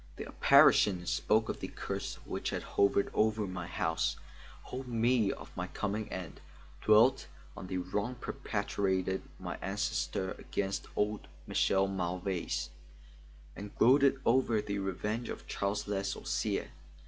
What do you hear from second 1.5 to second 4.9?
the curse which had hovered over my house, told